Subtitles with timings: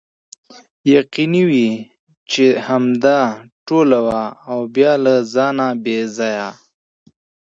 [0.93, 1.69] یقیني وه
[2.31, 3.19] چې همدا
[3.67, 6.49] ټوله وه او بیا له ځانه بې ځایه.